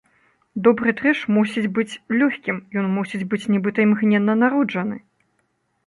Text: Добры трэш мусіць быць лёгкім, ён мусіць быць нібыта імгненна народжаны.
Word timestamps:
Добры 0.67 0.93
трэш 1.01 1.19
мусіць 1.35 1.67
быць 1.77 1.99
лёгкім, 2.19 2.57
ён 2.83 2.91
мусіць 2.97 3.25
быць 3.35 3.43
нібыта 3.55 3.79
імгненна 3.89 4.33
народжаны. 4.47 5.03